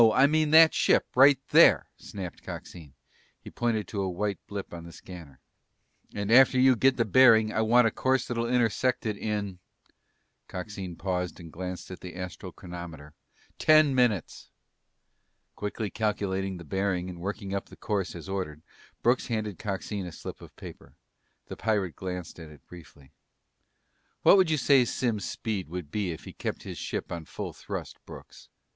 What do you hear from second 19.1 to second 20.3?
handed Coxine a